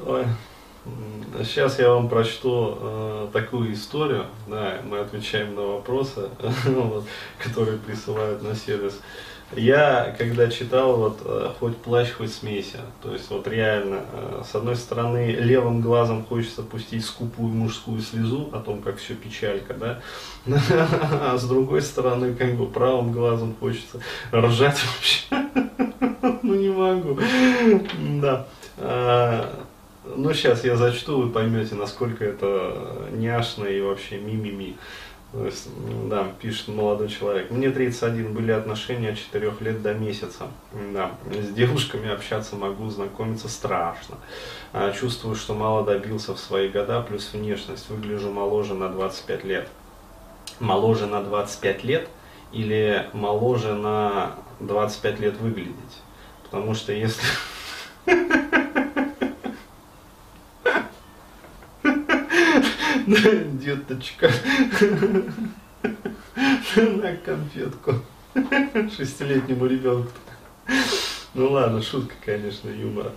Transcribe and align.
Ой. 0.00 0.24
Сейчас 1.44 1.78
я 1.78 1.90
вам 1.90 2.08
прочту 2.08 2.76
э, 2.78 3.28
такую 3.32 3.72
историю, 3.72 4.26
да, 4.46 4.80
мы 4.84 4.98
отвечаем 4.98 5.54
на 5.54 5.62
вопросы, 5.62 6.28
которые 7.42 7.78
присылают 7.78 8.42
на 8.42 8.54
сервис. 8.54 9.00
Я, 9.56 10.14
когда 10.18 10.50
читал, 10.50 10.96
вот, 10.96 11.22
э, 11.24 11.50
хоть 11.58 11.76
плачь, 11.78 12.12
хоть 12.12 12.32
смейся, 12.32 12.80
то 13.02 13.12
есть, 13.12 13.30
вот 13.30 13.48
реально, 13.48 14.00
э, 14.12 14.42
с 14.50 14.54
одной 14.54 14.76
стороны, 14.76 15.32
левым 15.32 15.80
глазом 15.80 16.24
хочется 16.24 16.62
пустить 16.62 17.04
скупую 17.04 17.48
мужскую 17.48 18.00
слезу 18.00 18.50
о 18.52 18.58
том, 18.60 18.82
как 18.82 18.98
все 18.98 19.14
печалька, 19.14 19.74
да, 19.74 20.00
а 20.46 21.36
с 21.38 21.44
другой 21.48 21.82
стороны, 21.82 22.34
как 22.34 22.54
бы, 22.56 22.66
правым 22.66 23.12
глазом 23.12 23.54
хочется 23.58 24.00
ржать 24.32 24.80
вообще, 24.84 25.24
ну 26.42 26.54
не 26.54 26.68
могу, 26.68 27.18
да. 28.20 28.46
Ну, 30.04 30.34
сейчас 30.34 30.64
я 30.64 30.76
зачту, 30.76 31.18
вы 31.18 31.30
поймете, 31.30 31.74
насколько 31.74 32.24
это 32.24 33.08
няшно 33.12 33.64
и 33.64 33.80
вообще 33.80 34.18
ми-ми-ми. 34.18 34.76
Есть, 35.42 35.68
да, 36.08 36.28
пишет 36.40 36.68
молодой 36.68 37.08
человек. 37.08 37.50
Мне 37.50 37.70
31, 37.70 38.34
были 38.34 38.52
отношения 38.52 39.10
от 39.10 39.18
4 39.18 39.52
лет 39.60 39.82
до 39.82 39.94
месяца. 39.94 40.46
Да, 40.92 41.12
с 41.32 41.48
девушками 41.48 42.10
общаться 42.10 42.54
могу, 42.54 42.88
знакомиться 42.88 43.48
страшно. 43.48 44.16
А, 44.72 44.92
чувствую, 44.92 45.34
что 45.34 45.54
мало 45.54 45.84
добился 45.84 46.34
в 46.34 46.38
свои 46.38 46.68
года, 46.68 47.00
плюс 47.00 47.32
внешность. 47.32 47.88
Выгляжу 47.88 48.30
моложе 48.30 48.74
на 48.74 48.88
25 48.90 49.44
лет. 49.44 49.68
Моложе 50.60 51.06
на 51.06 51.20
25 51.22 51.82
лет 51.82 52.08
или 52.52 53.08
моложе 53.12 53.74
на 53.74 54.36
25 54.60 55.18
лет 55.18 55.36
выглядеть? 55.38 55.74
Потому 56.44 56.74
что 56.74 56.92
если... 56.92 57.24
Деточка. 63.06 64.30
На 66.76 67.16
конфетку. 67.16 67.94
Шестилетнему 68.96 69.66
ребенку. 69.66 70.10
Ну 71.34 71.50
ладно, 71.50 71.82
шутка, 71.82 72.14
конечно, 72.24 72.70
юмора. 72.70 73.10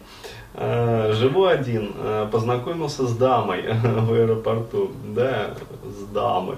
А, 0.54 1.14
живу 1.14 1.46
один, 1.46 1.94
а, 1.98 2.28
познакомился 2.28 3.08
с 3.08 3.16
дамой 3.16 3.64
в 3.72 4.14
аэропорту, 4.14 4.92
да, 5.16 5.56
с 5.84 6.04
дамой. 6.12 6.58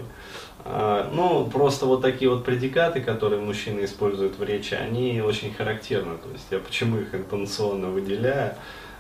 А, 0.66 1.10
ну, 1.14 1.46
просто 1.46 1.86
вот 1.86 2.02
такие 2.02 2.32
вот 2.32 2.46
предикаты, 2.46 3.02
которые 3.02 3.42
мужчины 3.42 3.86
используют 3.86 4.40
в 4.40 4.44
речи, 4.44 4.74
они 4.74 5.22
очень 5.22 5.54
характерны. 5.54 6.18
То 6.18 6.30
есть 6.32 6.48
я 6.50 6.60
почему 6.60 6.98
их 6.98 7.14
интонационно 7.14 7.90
выделяю. 7.90 8.56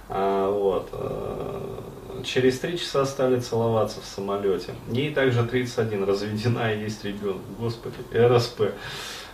А, 0.09 0.49
вот. 0.49 0.89
Э, 0.91 2.23
через 2.23 2.59
три 2.59 2.77
часа 2.77 3.05
стали 3.05 3.39
целоваться 3.39 4.01
в 4.01 4.05
самолете. 4.05 4.73
Ей 4.91 5.13
также 5.13 5.45
31, 5.45 6.03
разведена 6.03 6.73
и 6.73 6.81
есть 6.81 7.03
ребенок. 7.05 7.41
Господи, 7.57 7.95
РСП. 8.13 8.73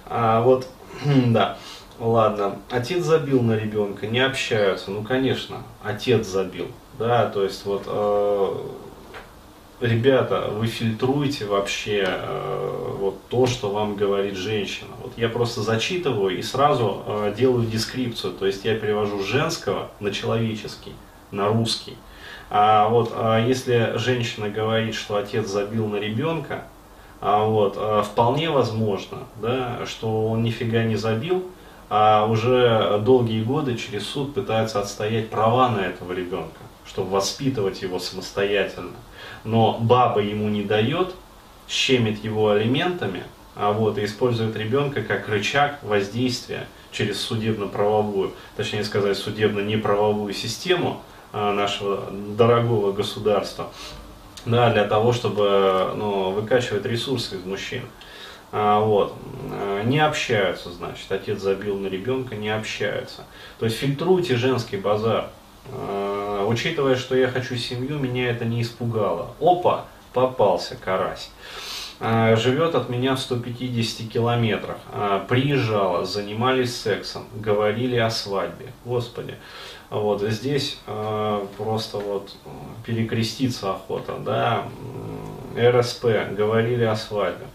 А, 0.05 0.41
вот, 0.41 0.67
да. 1.27 1.57
Ладно, 1.97 2.59
отец 2.69 3.05
забил 3.05 3.41
на 3.41 3.55
ребенка, 3.55 4.05
не 4.05 4.19
общаются. 4.19 4.91
Ну, 4.91 5.01
конечно, 5.03 5.63
отец 5.81 6.27
забил. 6.27 6.67
Да, 6.99 7.29
то 7.29 7.43
есть 7.43 7.65
вот 7.65 7.83
э, 7.87 8.55
ребята, 9.85 10.49
вы 10.51 10.67
фильтруете 10.67 11.45
вообще 11.45 12.03
э, 12.07 12.95
вот 12.99 13.19
то, 13.29 13.47
что 13.47 13.69
вам 13.69 13.95
говорит 13.95 14.35
женщина. 14.35 14.89
Вот 15.01 15.13
я 15.17 15.29
просто 15.29 15.61
зачитываю 15.61 16.37
и 16.37 16.41
сразу 16.41 17.03
э, 17.05 17.33
делаю 17.37 17.65
дескрипцию, 17.65 18.33
то 18.33 18.45
есть 18.45 18.65
я 18.65 18.75
перевожу 18.75 19.23
женского 19.23 19.89
на 19.99 20.11
человеческий, 20.11 20.93
на 21.31 21.47
русский. 21.47 21.95
А 22.49 22.89
вот 22.89 23.11
а 23.15 23.39
если 23.39 23.93
женщина 23.95 24.49
говорит, 24.49 24.95
что 24.95 25.17
отец 25.17 25.47
забил 25.47 25.87
на 25.87 25.97
ребенка, 25.97 26.65
а 27.21 27.45
вот, 27.45 27.75
а 27.77 28.03
вполне 28.03 28.49
возможно, 28.49 29.19
да, 29.41 29.79
что 29.85 30.27
он 30.27 30.43
нифига 30.43 30.83
не 30.83 30.95
забил, 30.95 31.43
а 31.89 32.25
уже 32.25 32.99
долгие 33.03 33.43
годы 33.43 33.75
через 33.77 34.07
суд 34.07 34.33
пытается 34.33 34.79
отстоять 34.79 35.29
права 35.29 35.69
на 35.69 35.79
этого 35.79 36.13
ребенка, 36.13 36.59
чтобы 36.85 37.11
воспитывать 37.11 37.81
его 37.81 37.99
самостоятельно 37.99 38.91
но 39.45 39.77
баба 39.79 40.21
ему 40.21 40.49
не 40.49 40.63
дает, 40.63 41.15
щемит 41.69 42.23
его 42.23 42.49
алиментами, 42.49 43.23
а 43.55 43.71
вот, 43.71 43.97
и 43.97 44.03
использует 44.03 44.57
ребенка 44.57 45.01
как 45.01 45.29
рычаг 45.29 45.79
воздействия 45.83 46.67
через 46.91 47.21
судебно-правовую, 47.21 48.33
точнее 48.57 48.83
сказать, 48.83 49.17
судебно-неправовую 49.17 50.33
систему 50.33 51.01
а, 51.31 51.53
нашего 51.53 52.09
дорогого 52.11 52.91
государства, 52.91 53.69
да, 54.45 54.71
для 54.71 54.85
того, 54.85 55.13
чтобы 55.13 55.93
ну, 55.95 56.31
выкачивать 56.31 56.85
ресурсы 56.85 57.35
из 57.35 57.45
мужчин. 57.45 57.83
А, 58.51 58.79
вот. 58.79 59.15
Не 59.85 59.99
общаются, 59.99 60.71
значит, 60.71 61.11
отец 61.11 61.39
забил 61.39 61.77
на 61.77 61.87
ребенка, 61.87 62.35
не 62.35 62.49
общаются. 62.49 63.25
То 63.59 63.65
есть 63.65 63.77
фильтруйте 63.77 64.35
женский 64.35 64.77
базар. 64.77 65.29
А, 65.71 66.45
учитывая, 66.45 66.95
что 66.95 67.15
я 67.15 67.27
хочу 67.27 67.55
семью, 67.55 67.99
меня 67.99 68.29
это 68.29 68.45
не 68.45 68.61
испугало. 68.61 69.33
Опа, 69.39 69.85
попался 70.13 70.75
карась. 70.75 71.31
А, 71.99 72.35
живет 72.35 72.75
от 72.75 72.89
меня 72.89 73.15
в 73.15 73.19
150 73.19 74.09
километрах. 74.09 74.77
А, 74.91 75.25
приезжала, 75.25 76.05
занимались 76.05 76.75
сексом, 76.75 77.25
говорили 77.33 77.97
о 77.97 78.09
свадьбе. 78.09 78.67
Господи. 78.83 79.35
Вот 79.91 80.21
здесь 80.23 80.79
просто 81.57 81.99
вот 81.99 82.35
перекреститься 82.85 83.71
охота, 83.71 84.15
да, 84.17 84.63
РСП, 85.55 86.05
говорили 86.31 86.83
о 86.83 86.95
свадьбе. 86.95 87.45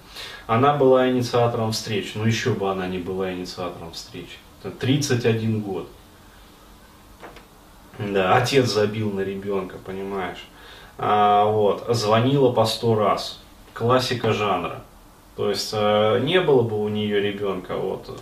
Она 0.46 0.74
была 0.74 1.10
инициатором 1.10 1.72
встреч, 1.72 2.12
ну 2.14 2.24
еще 2.24 2.52
бы 2.52 2.70
она 2.70 2.86
не 2.86 2.98
была 2.98 3.32
инициатором 3.32 3.92
встреч. 3.92 4.38
31 4.78 5.60
год. 5.60 5.88
Да, 8.08 8.36
отец 8.36 8.66
забил 8.66 9.10
на 9.12 9.20
ребенка, 9.20 9.76
понимаешь. 9.84 10.46
А, 10.96 11.44
вот, 11.44 11.84
звонила 11.88 12.52
по 12.52 12.64
сто 12.64 12.94
раз. 12.94 13.40
Классика 13.74 14.32
жанра. 14.32 14.82
То 15.36 15.48
есть 15.48 15.70
э, 15.72 16.20
не 16.22 16.40
было 16.40 16.62
бы 16.62 16.82
у 16.82 16.88
нее 16.88 17.20
ребенка, 17.20 17.76
вот, 17.76 18.20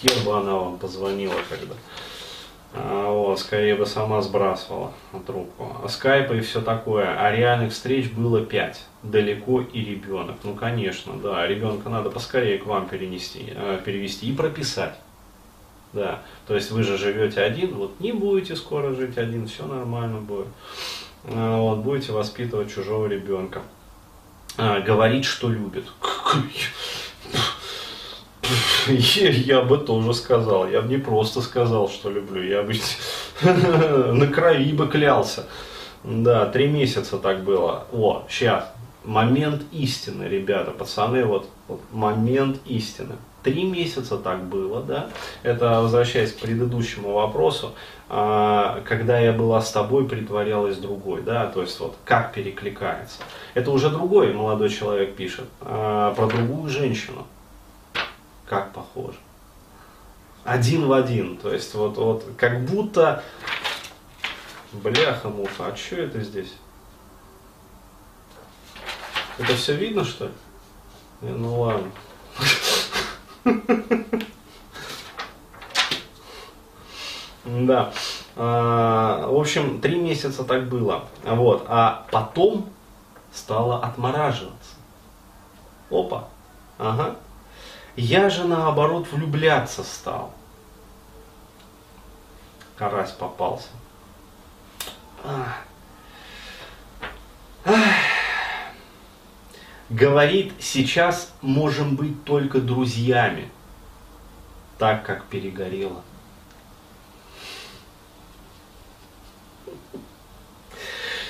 хер 0.00 0.24
бы 0.24 0.36
она 0.36 0.54
вам 0.54 0.78
позвонила 0.78 1.34
когда. 1.48 1.74
А, 2.74 3.10
вот, 3.10 3.38
скорее 3.40 3.74
бы 3.74 3.86
сама 3.86 4.22
сбрасывала 4.22 4.92
трубку. 5.26 5.76
А 5.82 5.88
скайпа 5.88 6.32
и 6.34 6.40
все 6.40 6.60
такое. 6.60 7.16
А 7.18 7.30
реальных 7.30 7.72
встреч 7.72 8.10
было 8.10 8.40
пять. 8.40 8.84
Далеко 9.02 9.60
и 9.60 9.84
ребенок. 9.84 10.36
Ну, 10.42 10.54
конечно, 10.54 11.14
да. 11.14 11.46
Ребенка 11.46 11.88
надо 11.88 12.10
поскорее 12.10 12.58
к 12.58 12.66
вам 12.66 12.88
перенести, 12.88 13.52
э, 13.54 13.80
перевести 13.84 14.28
и 14.28 14.34
прописать. 14.34 14.94
Да, 15.92 16.22
то 16.46 16.54
есть 16.54 16.70
вы 16.70 16.82
же 16.84 16.96
живете 16.96 17.42
один, 17.42 17.74
вот 17.74 18.00
не 18.00 18.12
будете 18.12 18.56
скоро 18.56 18.94
жить 18.94 19.18
один, 19.18 19.46
все 19.46 19.66
нормально 19.66 20.20
будет. 20.20 20.46
А, 21.24 21.58
вот, 21.58 21.78
будете 21.78 22.12
воспитывать 22.12 22.72
чужого 22.72 23.06
ребенка. 23.06 23.62
А, 24.56 24.80
говорить, 24.80 25.24
что 25.24 25.48
любит. 25.48 25.84
Я 28.88 29.62
бы 29.62 29.78
тоже 29.78 30.14
сказал. 30.14 30.68
Я 30.68 30.82
бы 30.82 30.88
не 30.88 30.98
просто 30.98 31.40
сказал, 31.40 31.88
что 31.88 32.10
люблю. 32.10 32.42
Я 32.42 32.62
бы 32.62 32.74
на 34.12 34.26
крови 34.26 34.72
бы 34.72 34.88
клялся. 34.88 35.46
Да, 36.04 36.46
три 36.46 36.66
месяца 36.68 37.18
так 37.18 37.44
было. 37.44 37.86
О, 37.92 38.24
сейчас. 38.28 38.72
Момент 39.04 39.62
истины, 39.72 40.24
ребята, 40.24 40.70
пацаны, 40.70 41.24
вот, 41.24 41.48
вот 41.66 41.80
момент 41.90 42.60
истины. 42.66 43.16
Три 43.42 43.64
месяца 43.64 44.18
так 44.18 44.44
было, 44.44 44.82
да. 44.82 45.10
Это 45.42 45.80
возвращаясь 45.80 46.32
к 46.32 46.38
предыдущему 46.38 47.12
вопросу, 47.12 47.74
а, 48.08 48.82
когда 48.86 49.18
я 49.18 49.32
была 49.32 49.60
с 49.60 49.72
тобой, 49.72 50.08
притворялась 50.08 50.76
другой, 50.76 51.22
да, 51.22 51.46
то 51.46 51.62
есть 51.62 51.78
вот 51.80 51.96
как 52.04 52.32
перекликается. 52.32 53.18
Это 53.54 53.70
уже 53.70 53.90
другой 53.90 54.32
молодой 54.32 54.68
человек 54.68 55.16
пишет, 55.16 55.46
а, 55.60 56.14
про 56.14 56.26
другую 56.26 56.68
женщину. 56.68 57.26
Как 58.46 58.72
похоже. 58.72 59.16
Один 60.44 60.86
в 60.86 60.92
один, 60.92 61.36
то 61.36 61.52
есть 61.52 61.74
вот, 61.74 61.96
вот 61.96 62.24
как 62.36 62.64
будто, 62.64 63.24
бляха-муха, 64.72 65.66
а 65.66 65.76
что 65.76 65.96
это 65.96 66.20
здесь? 66.20 66.52
Это 69.38 69.54
все 69.54 69.74
видно, 69.74 70.04
что 70.04 70.26
ли? 70.26 70.32
Ну 71.22 71.60
ладно. 71.60 71.90
Да. 77.44 77.92
А, 78.36 79.26
в 79.26 79.38
общем, 79.38 79.80
три 79.80 80.00
месяца 80.00 80.44
так 80.44 80.68
было. 80.68 81.04
Вот. 81.24 81.66
А 81.68 82.06
потом 82.10 82.68
стало 83.32 83.82
отмораживаться. 83.84 84.76
Опа. 85.90 86.28
Ага. 86.78 87.16
Я 87.96 88.30
же 88.30 88.44
наоборот 88.44 89.06
влюбляться 89.12 89.84
стал. 89.84 90.32
Карась 92.76 93.12
попался. 93.12 93.68
Говорит, 99.92 100.54
сейчас 100.58 101.34
можем 101.42 101.96
быть 101.96 102.24
только 102.24 102.62
друзьями, 102.62 103.50
так 104.78 105.04
как 105.04 105.26
перегорело. 105.26 106.02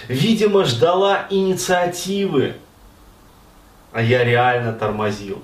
Видимо, 0.06 0.64
ждала 0.64 1.26
инициативы, 1.28 2.54
а 3.90 4.00
я 4.00 4.22
реально 4.22 4.72
тормозил. 4.72 5.42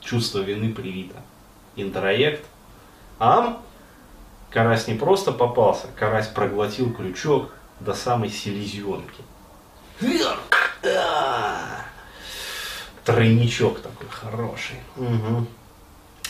Чувство 0.00 0.40
вины 0.40 0.74
привито. 0.74 1.22
Интроект. 1.76 2.44
Ам? 3.20 3.62
Карась 4.50 4.88
не 4.88 4.94
просто 4.94 5.30
попался, 5.30 5.86
карась 5.94 6.26
проглотил 6.26 6.92
крючок 6.92 7.52
до 7.78 7.94
самой 7.94 8.30
селезенки. 8.30 9.22
Тройничок 13.04 13.80
такой 13.80 14.08
хороший. 14.08 14.76
Угу. 14.96 15.46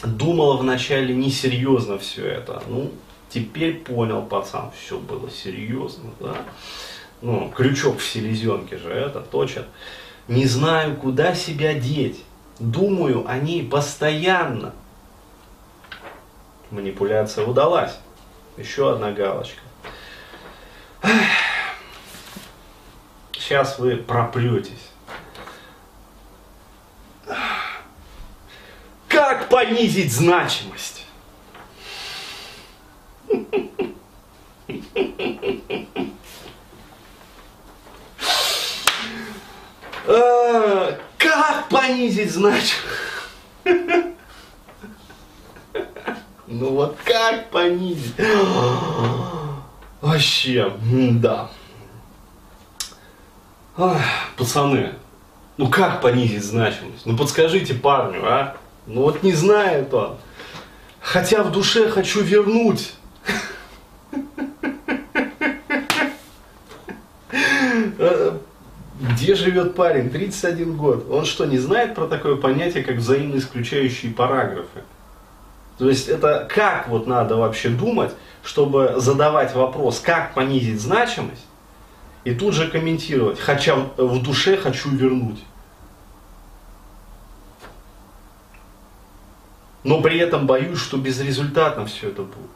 Думала 0.05 0.57
вначале 0.57 1.15
несерьезно 1.15 1.99
все 1.99 2.27
это. 2.27 2.63
Ну, 2.69 2.91
теперь 3.29 3.75
понял, 3.79 4.23
пацан, 4.23 4.71
все 4.79 4.99
было 4.99 5.31
серьезно, 5.31 6.11
да. 6.21 6.37
Ну, 7.23 7.53
крючок 7.55 7.99
в 7.99 8.05
селезенке 8.05 8.79
же 8.79 8.91
это 8.91 9.21
точат. 9.21 9.67
Не 10.29 10.47
знаю, 10.47 10.97
куда 10.97 11.35
себя 11.35 11.75
деть. 11.75 12.23
Думаю 12.59 13.29
о 13.29 13.39
ней 13.39 13.63
постоянно. 13.63 14.75
Манипуляция 16.71 17.47
удалась. 17.47 17.99
Еще 18.57 18.93
одна 18.93 19.13
галочка. 19.13 19.61
Сейчас 23.33 23.79
вы 23.79 23.97
пропретесь. 23.97 24.90
Как 29.31 29.49
понизить 29.49 30.13
значимость? 30.13 31.07
А, 40.09 40.99
как 41.17 41.69
понизить 41.69 42.33
значимость? 42.33 42.75
Ну 46.49 46.71
вот 46.71 46.99
как 47.05 47.51
понизить? 47.51 48.17
Вообще, 50.01 50.73
да. 50.83 51.53
Ах, 53.77 54.03
пацаны, 54.37 54.97
ну 55.57 55.69
как 55.69 56.01
понизить 56.01 56.43
значимость? 56.43 57.07
Ну 57.07 57.17
подскажите 57.17 57.75
парню, 57.75 58.23
а? 58.25 58.57
Ну 58.93 59.03
вот 59.03 59.23
не 59.23 59.33
знает 59.33 59.95
он. 59.95 60.17
Хотя 61.01 61.45
в 61.45 61.53
душе 61.53 61.89
хочу 61.89 62.23
вернуть. 62.23 62.95
Где 68.99 69.35
живет 69.37 69.77
парень? 69.77 70.11
31 70.11 70.77
год. 70.77 71.07
Он 71.09 71.25
что, 71.25 71.45
не 71.45 71.59
знает 71.59 71.95
про 71.95 72.09
такое 72.09 72.35
понятие, 72.35 72.83
как 72.83 72.97
взаимно 72.97 73.37
исключающие 73.37 74.13
параграфы? 74.13 74.83
То 75.79 75.89
есть 75.89 76.09
это 76.09 76.49
как 76.53 76.89
вот 76.89 77.07
надо 77.07 77.37
вообще 77.37 77.69
думать, 77.69 78.11
чтобы 78.43 78.95
задавать 78.97 79.55
вопрос, 79.55 80.01
как 80.01 80.35
понизить 80.35 80.81
значимость, 80.81 81.47
и 82.25 82.35
тут 82.35 82.55
же 82.55 82.69
комментировать, 82.69 83.39
хотя 83.39 83.77
в 83.97 84.21
душе 84.23 84.57
хочу 84.57 84.91
вернуть. 84.91 85.39
Но 89.83 90.01
при 90.03 90.19
этом 90.19 90.47
боюсь, 90.47 90.79
что 90.79 90.99
безрезультатно 90.99 91.87
все 91.87 92.09
это 92.09 92.23
будет. 92.23 92.51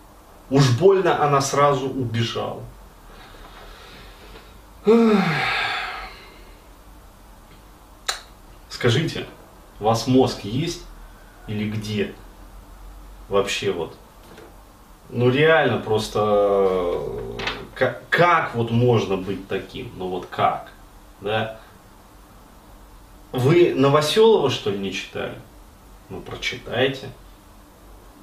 Уж 0.50 0.79
больно 0.79 1.25
она 1.25 1.41
сразу 1.41 1.88
убежала. 1.88 2.62
Скажите, 8.69 9.26
у 9.81 9.85
вас 9.85 10.06
мозг 10.06 10.41
есть 10.44 10.85
или 11.47 11.69
где? 11.69 12.12
Вообще 13.31 13.73
вот. 13.73 13.97
Ну 15.09 15.31
реально 15.31 15.79
просто 15.79 17.00
как, 17.75 18.06
как 18.11 18.55
вот 18.55 18.70
можно 18.70 19.17
быть 19.17 19.49
таким? 19.49 19.91
Ну 19.97 20.09
вот 20.09 20.27
как? 20.27 20.70
Да? 21.23 21.59
Вы 23.32 23.75
Новоселова 23.75 24.50
что 24.50 24.70
ли 24.70 24.79
не 24.79 24.93
читали? 24.93 25.35
Ну 26.11 26.21
прочитайте. 26.21 27.09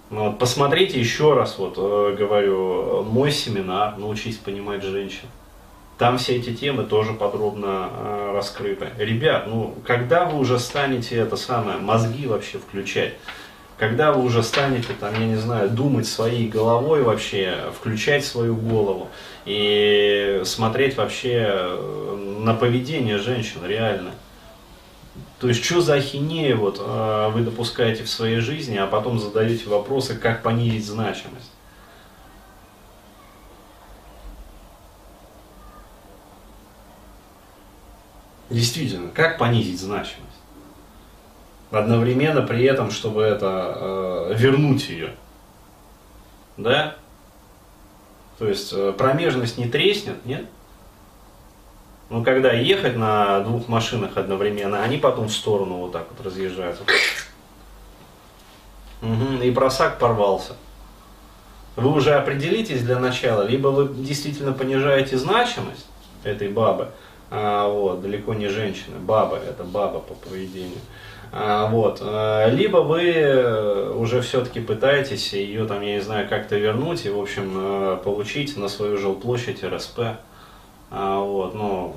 Ну, 0.10 0.26
вот 0.26 0.40
посмотрите 0.40 1.00
еще 1.00 1.34
раз, 1.34 1.58
вот 1.58 1.76
э, 1.78 2.16
говорю, 2.18 3.04
мой 3.04 3.32
семинар 3.32 3.98
«Научись 3.98 4.38
понимать 4.38 4.84
женщин». 4.84 5.28
Там 5.98 6.18
все 6.18 6.36
эти 6.36 6.54
темы 6.54 6.84
тоже 6.84 7.14
подробно 7.14 7.90
э, 7.92 8.32
раскрыты. 8.36 8.90
Ребят, 8.98 9.48
ну 9.48 9.76
когда 9.86 10.26
вы 10.26 10.40
уже 10.40 10.60
станете 10.60 11.16
это 11.16 11.38
самое, 11.38 11.78
мозги 11.78 12.28
вообще 12.28 12.58
включать? 12.58 13.14
когда 13.82 14.12
вы 14.12 14.24
уже 14.24 14.44
станете, 14.44 14.90
там, 15.00 15.20
я 15.20 15.26
не 15.26 15.38
знаю, 15.38 15.68
думать 15.68 16.06
своей 16.06 16.48
головой 16.48 17.02
вообще, 17.02 17.72
включать 17.76 18.24
свою 18.24 18.56
голову 18.56 19.10
и 19.46 20.44
смотреть 20.46 20.98
вообще 20.98 21.48
э, 21.50 22.38
на 22.42 22.54
поведение 22.54 23.18
женщин 23.18 23.62
реально. 23.66 24.12
То 25.42 25.48
есть, 25.48 25.66
что 25.66 25.82
за 25.82 25.96
ахинея 25.96 26.56
вот, 26.56 26.80
э, 26.80 27.30
вы 27.34 27.42
допускаете 27.42 28.04
в 28.04 28.10
своей 28.10 28.42
жизни, 28.42 28.78
а 28.78 28.86
потом 28.86 29.20
задаете 29.20 29.68
вопросы, 29.68 30.16
как 30.16 30.44
понизить 30.44 30.86
значимость. 30.86 31.52
Действительно, 38.52 39.10
как 39.10 39.40
понизить 39.40 39.80
значимость? 39.80 40.28
одновременно 41.72 42.42
при 42.42 42.66
этом, 42.66 42.92
чтобы 42.92 43.22
это 43.22 43.78
э, 44.30 44.34
вернуть 44.36 44.90
ее. 44.90 45.16
Да? 46.58 46.98
То 48.38 48.48
есть 48.48 48.74
э, 48.74 48.94
промежность 48.98 49.58
не 49.58 49.70
треснет, 49.70 50.26
нет? 50.26 50.48
Но 52.12 52.24
когда 52.24 52.52
ехать 52.52 52.98
на 52.98 53.40
двух 53.40 53.70
машинах 53.70 54.18
одновременно, 54.18 54.84
они 54.84 54.98
потом 54.98 55.30
в 55.30 55.32
сторону 55.32 55.78
вот 55.78 55.94
так 55.94 56.08
вот 56.12 56.26
разъезжаются. 56.26 56.84
Угу, 59.02 59.42
и 59.42 59.50
просак 59.52 59.98
порвался. 59.98 60.58
Вы 61.78 61.90
уже 61.90 62.14
определитесь 62.16 62.84
для 62.84 63.00
начала, 63.00 63.44
либо 63.44 63.70
вы 63.70 63.96
действительно 63.96 64.52
понижаете 64.52 65.18
значимость 65.18 65.88
этой 66.26 66.50
бабы, 66.50 66.90
а, 67.30 67.70
вот, 67.70 68.02
далеко 68.02 68.34
не 68.34 68.50
женщины, 68.50 69.00
баба, 69.00 69.38
это 69.38 69.64
баба 69.64 70.00
по 70.00 70.14
поведению. 70.14 70.82
А, 71.32 71.68
вот. 71.68 72.00
А, 72.02 72.50
либо 72.50 72.80
вы 72.80 73.94
уже 73.96 74.20
все-таки 74.20 74.60
пытаетесь 74.60 75.32
ее, 75.32 75.66
там, 75.66 75.80
я 75.82 75.94
не 75.94 76.02
знаю, 76.02 76.28
как-то 76.28 76.58
вернуть 76.58 77.06
и, 77.06 77.10
в 77.10 77.18
общем, 77.18 77.54
а, 77.56 77.96
получить 77.96 78.58
на 78.58 78.68
свою 78.68 78.98
жилплощадь 78.98 79.64
РСП. 79.64 80.00
Вот, 80.92 81.56
ну, 81.56 81.96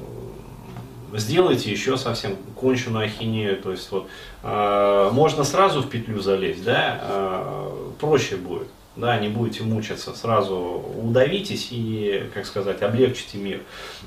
сделайте 1.13 1.71
еще 1.71 1.97
совсем 1.97 2.37
конченую 2.55 3.07
ахинею, 3.07 3.61
то 3.61 3.73
есть 3.73 3.91
вот 3.91 4.09
можно 5.13 5.43
сразу 5.43 5.83
в 5.83 5.91
петлю 5.91 6.21
залезть, 6.21 6.65
да, 6.65 7.67
проще 7.99 8.37
будет 8.37 8.69
да, 8.97 9.19
не 9.19 9.29
будете 9.29 9.65
мучиться, 9.65 10.15
сразу 10.15 10.57
удавитесь 11.03 11.69
и, 11.73 12.31
как 12.33 12.47
сказать, 12.47 12.81
облегчите 12.83 13.39
мир. 13.39 13.63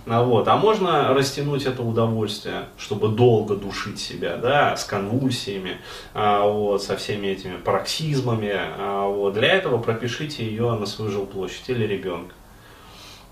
А, 0.06 0.24
вот. 0.24 0.48
а 0.48 0.56
можно 0.56 1.14
растянуть 1.14 1.66
это 1.66 1.84
удовольствие, 1.84 2.66
чтобы 2.78 3.10
долго 3.10 3.56
душить 3.56 4.00
себя, 4.00 4.38
да, 4.38 4.76
с 4.78 4.86
конвульсиями, 4.86 5.78
а, 6.14 6.48
вот, 6.48 6.84
со 6.84 6.96
всеми 6.96 7.28
этими 7.28 7.58
пароксизмами. 7.58 8.54
А, 8.56 9.08
вот. 9.08 9.34
Для 9.34 9.50
этого 9.50 9.78
пропишите 9.78 10.46
ее 10.46 10.74
на 10.76 10.86
свою 10.86 11.12
жилплощадь 11.12 11.70
или 11.70 11.86
ребенка. 11.86 12.34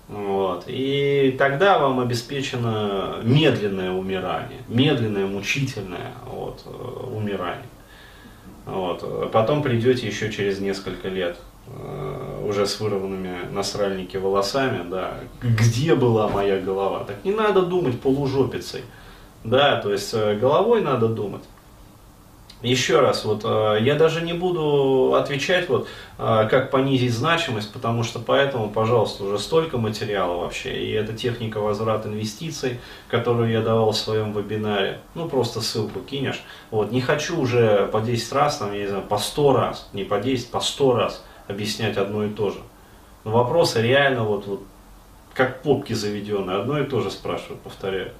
Вот. 0.08 0.64
И 0.68 1.34
тогда 1.38 1.78
вам 1.78 1.98
обеспечено 1.98 3.16
медленное 3.22 3.90
умирание, 3.90 4.60
медленное, 4.68 5.26
мучительное 5.26 6.12
вот, 6.26 6.62
э, 6.64 7.06
умирание. 7.12 7.66
Вот. 8.66 9.30
Потом 9.32 9.62
придете 9.62 10.06
еще 10.06 10.30
через 10.30 10.60
несколько 10.60 11.08
лет 11.08 11.36
э, 11.66 12.44
уже 12.48 12.66
с 12.66 12.78
вырванными 12.78 13.48
на 13.50 13.64
сральнике 13.64 14.20
волосами, 14.20 14.88
да, 14.88 15.14
где 15.42 15.96
была 15.96 16.28
моя 16.28 16.60
голова? 16.60 17.04
Так 17.04 17.24
не 17.24 17.32
надо 17.32 17.62
думать 17.62 18.00
полужопицей, 18.00 18.82
да, 19.42 19.80
то 19.80 19.90
есть 19.90 20.14
э, 20.14 20.36
головой 20.36 20.82
надо 20.82 21.08
думать. 21.08 21.42
Еще 22.62 23.00
раз, 23.00 23.24
вот 23.24 23.42
э, 23.44 23.78
я 23.82 23.96
даже 23.96 24.22
не 24.22 24.32
буду 24.32 25.14
отвечать, 25.14 25.68
вот 25.68 25.88
э, 26.18 26.48
как 26.50 26.70
понизить 26.70 27.12
значимость, 27.12 27.72
потому 27.72 28.02
что 28.02 28.18
поэтому, 28.18 28.70
пожалуйста, 28.70 29.24
уже 29.24 29.38
столько 29.38 29.76
материала 29.76 30.40
вообще, 30.40 30.72
и 30.72 30.90
это 30.92 31.12
техника 31.12 31.60
возврат 31.60 32.06
инвестиций, 32.06 32.80
которую 33.08 33.50
я 33.50 33.60
давал 33.60 33.92
в 33.92 33.96
своем 33.96 34.32
вебинаре, 34.32 35.00
ну 35.14 35.28
просто 35.28 35.60
ссылку 35.60 36.00
кинешь. 36.00 36.42
Вот, 36.70 36.92
не 36.92 37.02
хочу 37.02 37.38
уже 37.38 37.88
по 37.92 38.00
10 38.00 38.32
раз, 38.32 38.56
там, 38.56 38.72
я 38.72 38.80
не 38.80 38.86
знаю, 38.86 39.04
по 39.04 39.18
100 39.18 39.52
раз, 39.52 39.88
не 39.92 40.04
по 40.04 40.18
10, 40.18 40.50
по 40.50 40.60
100 40.60 40.96
раз 40.96 41.24
объяснять 41.48 41.98
одно 41.98 42.24
и 42.24 42.30
то 42.30 42.50
же. 42.50 42.58
Но 43.24 43.32
вопросы 43.32 43.82
реально 43.82 44.24
вот, 44.24 44.46
вот 44.46 44.62
как 45.34 45.62
попки 45.62 45.92
заведенные, 45.92 46.56
одно 46.56 46.78
и 46.78 46.84
то 46.84 47.00
же 47.00 47.10
спрашивают, 47.10 47.60
повторяю. 47.60 48.12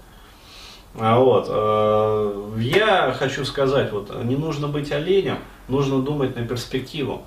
А 0.99 1.19
вот, 1.19 1.47
э, 1.49 2.59
я 2.59 3.15
хочу 3.19 3.45
сказать, 3.45 3.93
вот, 3.93 4.25
не 4.25 4.37
нужно 4.37 4.69
быть 4.69 4.91
оленем, 4.93 5.39
нужно 5.69 6.01
думать 6.01 6.37
на 6.37 6.47
перспективу. 6.47 7.23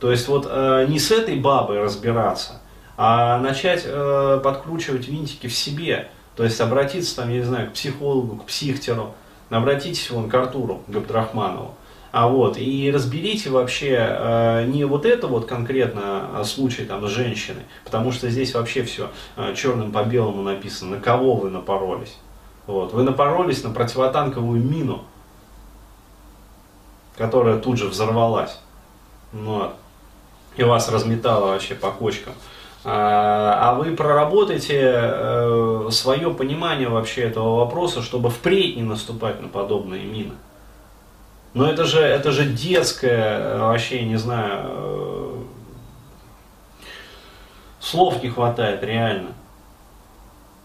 То 0.00 0.10
есть 0.10 0.28
вот 0.28 0.46
э, 0.48 0.86
не 0.88 0.98
с 0.98 1.10
этой 1.10 1.36
бабой 1.36 1.80
разбираться, 1.80 2.60
а 2.96 3.38
начать 3.38 3.82
э, 3.84 4.40
подкручивать 4.42 5.08
винтики 5.08 5.46
в 5.46 5.54
себе. 5.54 6.08
То 6.36 6.44
есть 6.44 6.60
обратиться 6.60 7.16
там, 7.16 7.30
я 7.30 7.38
не 7.38 7.44
знаю, 7.44 7.68
к 7.68 7.74
психологу, 7.74 8.36
к 8.36 8.46
психтеру, 8.46 9.14
обратитесь 9.50 10.10
вон 10.10 10.30
к 10.30 10.34
Артуру 10.34 10.82
Габдрахманову. 10.88 11.74
А 12.12 12.28
вот, 12.28 12.58
и 12.58 12.90
разберите 12.90 13.48
вообще 13.48 13.96
э, 13.98 14.64
не 14.66 14.84
вот 14.84 15.06
это 15.06 15.26
вот 15.26 15.46
конкретно 15.46 16.40
а 16.40 16.44
случай 16.44 16.84
там 16.84 17.06
с 17.06 17.10
женщиной, 17.10 17.62
потому 17.84 18.12
что 18.12 18.28
здесь 18.28 18.54
вообще 18.54 18.84
все 18.84 19.10
э, 19.36 19.54
черным 19.54 19.92
по 19.92 20.02
белому 20.02 20.42
написано, 20.42 20.96
на 20.96 21.02
кого 21.02 21.36
вы 21.36 21.50
напоролись. 21.50 22.18
Вот. 22.66 22.92
Вы 22.92 23.02
напоролись 23.02 23.64
на 23.64 23.70
противотанковую 23.70 24.62
мину, 24.62 25.02
которая 27.16 27.58
тут 27.58 27.78
же 27.78 27.88
взорвалась. 27.88 28.60
Вот. 29.32 29.74
И 30.56 30.64
вас 30.64 30.88
разметало 30.88 31.48
вообще 31.48 31.74
по 31.74 31.90
кочкам. 31.90 32.34
А, 32.84 33.70
а 33.70 33.74
вы 33.74 33.94
проработаете 33.94 34.80
э, 34.82 35.88
свое 35.90 36.34
понимание 36.34 36.88
вообще 36.88 37.22
этого 37.22 37.58
вопроса, 37.58 38.02
чтобы 38.02 38.28
впредь 38.28 38.76
не 38.76 38.82
наступать 38.82 39.40
на 39.40 39.48
подобные 39.48 40.04
мины. 40.04 40.32
Но 41.54 41.70
это 41.70 41.84
же, 41.84 42.00
это 42.00 42.32
же 42.32 42.44
детское, 42.44 43.38
э, 43.38 43.58
вообще, 43.60 44.04
не 44.04 44.16
знаю, 44.16 44.62
э, 44.64 45.42
слов 47.78 48.20
не 48.22 48.30
хватает 48.30 48.82
реально. 48.82 49.30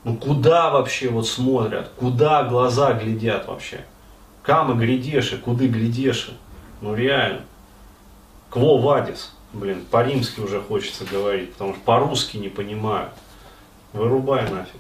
Ну 0.08 0.16
куда 0.16 0.70
вообще 0.70 1.10
вот 1.10 1.28
смотрят, 1.28 1.90
куда 1.98 2.44
глаза 2.44 2.94
глядят 2.94 3.46
вообще? 3.46 3.84
Камы 4.42 4.76
глядеши, 4.76 5.38
куды 5.38 5.68
глядеши? 5.68 6.32
Ну 6.80 6.96
реально. 6.96 7.42
Кво 8.50 8.78
вадис? 8.78 9.36
Блин, 9.52 9.84
по-римски 9.92 10.40
уже 10.40 10.62
хочется 10.62 11.04
говорить, 11.04 11.52
потому 11.52 11.74
что 11.74 11.82
по-русски 11.82 12.38
не 12.38 12.48
понимаю. 12.48 13.10
Вырубай 13.92 14.50
нафиг. 14.50 14.80